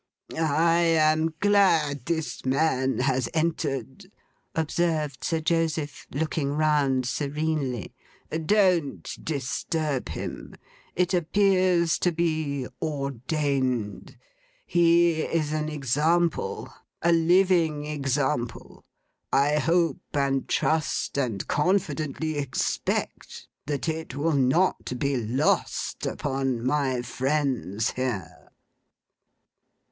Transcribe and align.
'I 0.35 0.77
am 0.79 1.35
glad 1.39 2.07
this 2.07 2.43
man 2.43 2.97
has 3.01 3.29
entered,' 3.35 4.11
observed 4.55 5.23
Sir 5.23 5.41
Joseph, 5.41 6.07
looking 6.09 6.53
round 6.53 7.05
serenely. 7.05 7.93
'Don't 8.31 9.23
disturb 9.23 10.09
him. 10.09 10.55
It 10.95 11.13
appears 11.13 11.99
to 11.99 12.11
be 12.11 12.65
Ordained. 12.81 14.17
He 14.65 15.21
is 15.21 15.53
an 15.53 15.69
example: 15.69 16.73
a 17.03 17.11
living 17.11 17.85
example. 17.85 18.83
I 19.31 19.59
hope 19.59 20.01
and 20.15 20.47
trust, 20.47 21.15
and 21.19 21.47
confidently 21.47 22.39
expect, 22.39 23.47
that 23.67 23.87
it 23.87 24.15
will 24.15 24.33
not 24.33 24.97
be 24.97 25.15
lost 25.15 26.07
upon 26.07 26.65
my 26.65 27.03
Friends 27.03 27.91
here. 27.91 28.49